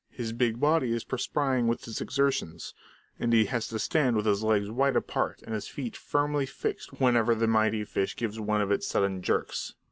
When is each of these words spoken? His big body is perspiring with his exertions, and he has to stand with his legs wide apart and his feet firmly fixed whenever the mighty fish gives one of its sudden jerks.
His 0.09 0.33
big 0.33 0.59
body 0.59 0.93
is 0.93 1.03
perspiring 1.03 1.67
with 1.67 1.85
his 1.85 2.01
exertions, 2.01 2.73
and 3.19 3.31
he 3.33 3.45
has 3.45 3.67
to 3.67 3.77
stand 3.77 4.15
with 4.15 4.25
his 4.25 4.41
legs 4.41 4.67
wide 4.71 4.95
apart 4.95 5.43
and 5.43 5.53
his 5.53 5.67
feet 5.67 5.95
firmly 5.95 6.47
fixed 6.47 6.99
whenever 6.99 7.35
the 7.35 7.45
mighty 7.45 7.83
fish 7.85 8.15
gives 8.15 8.39
one 8.39 8.61
of 8.61 8.71
its 8.71 8.87
sudden 8.87 9.21
jerks. 9.21 9.75